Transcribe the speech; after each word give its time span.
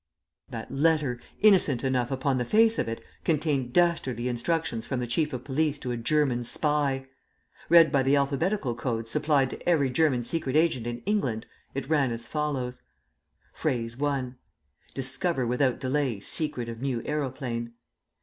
That 0.49 0.71
letter, 0.71 1.21
innocent 1.41 1.83
enough 1.83 2.09
upon 2.09 2.39
the 2.39 2.43
face 2.43 2.79
of 2.79 2.87
it, 2.87 3.03
contained 3.23 3.71
dastardly 3.71 4.27
instructions 4.27 4.87
from 4.87 4.99
the 4.99 5.05
Chief 5.05 5.31
of 5.31 5.43
Police 5.43 5.77
to 5.77 5.91
a 5.91 5.95
German 5.95 6.43
spy! 6.43 7.05
Read 7.69 7.91
by 7.91 8.01
the 8.01 8.15
alphabetical 8.15 8.73
code 8.73 9.07
supplied 9.07 9.51
to 9.51 9.69
every 9.69 9.91
German 9.91 10.23
secret 10.23 10.55
agent 10.55 10.87
in 10.87 11.03
England, 11.05 11.45
it 11.75 11.87
ran 11.87 12.09
as 12.11 12.25
follows: 12.25 12.81
(Phrase 13.53 13.95
1). 13.95 14.37
"Discover 14.95 15.45
without 15.45 15.79
delay 15.79 16.19
secret 16.19 16.67
of 16.67 16.81
new 16.81 17.03
aeroplane." 17.05 17.73